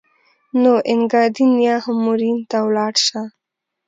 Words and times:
نو 0.61 0.73
اینګادین 0.89 1.51
یا 1.67 1.75
هم 1.85 1.97
مورین 2.05 2.37
ته 2.49 2.57
ولاړ 2.67 2.93
شه. 3.05 3.21